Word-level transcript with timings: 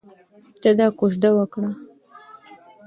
ته 0.61 0.69
دا 0.79 0.87
کوژده 0.99 1.29
وکړه. 1.35 1.71